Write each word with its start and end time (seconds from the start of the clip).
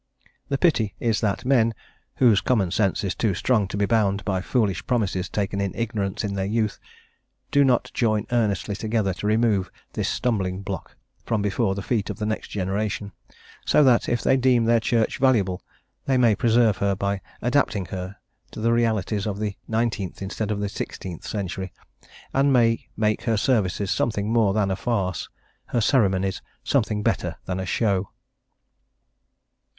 The 0.49 0.57
pity 0.57 0.95
is 0.99 1.21
that 1.21 1.45
men, 1.45 1.75
whose 2.15 2.41
common 2.41 2.71
sense 2.71 3.03
is 3.03 3.13
too 3.13 3.35
strong 3.35 3.67
to 3.67 3.77
be 3.77 3.85
bound 3.85 4.25
by 4.25 4.41
foolish 4.41 4.83
promises 4.87 5.29
taken 5.29 5.61
in 5.61 5.75
ignorance 5.75 6.23
in 6.23 6.33
their 6.33 6.43
youth, 6.47 6.79
do 7.51 7.63
not 7.63 7.91
join 7.93 8.25
earnestly 8.31 8.75
together 8.75 9.13
to 9.13 9.27
remove 9.27 9.69
this 9.93 10.09
stumbling 10.09 10.63
block 10.63 10.95
from 11.23 11.43
before 11.43 11.75
the 11.75 11.83
feet 11.83 12.09
of 12.09 12.17
the 12.17 12.25
next 12.25 12.47
generation, 12.47 13.11
so 13.63 13.83
that, 13.83 14.09
if 14.09 14.23
they 14.23 14.35
deem 14.35 14.65
their 14.65 14.79
church 14.79 15.19
valuable, 15.19 15.61
they 16.05 16.17
may 16.17 16.33
preserve 16.33 16.77
her 16.77 16.95
by 16.95 17.21
adapting 17.43 17.85
her 17.85 18.15
to 18.49 18.59
the 18.59 18.73
realities 18.73 19.27
of 19.27 19.37
the 19.39 19.55
nineteenth 19.67 20.19
instead 20.19 20.49
of 20.49 20.59
the 20.59 20.67
sixteenth 20.67 21.27
century, 21.27 21.71
and 22.33 22.51
may 22.51 22.87
make 22.97 23.21
her 23.25 23.37
services 23.37 23.91
something 23.91 24.33
more 24.33 24.51
than 24.55 24.71
a 24.71 24.75
farce, 24.75 25.29
her 25.65 25.79
ceremonies 25.79 26.41
something 26.63 27.03
better 27.03 27.37
than 27.45 27.59
a 27.59 27.67
show. 27.67 28.09